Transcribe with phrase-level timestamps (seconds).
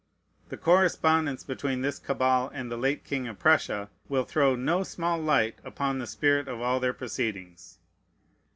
[0.49, 5.19] The correspondence between this cabal and the late king of Prussia will throw no small
[5.19, 7.77] light upon the spirit of all their proceedings.